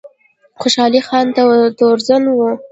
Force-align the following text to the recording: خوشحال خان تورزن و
خوشحال 0.59 0.93
خان 1.07 1.27
تورزن 1.77 2.23
و 2.35 2.37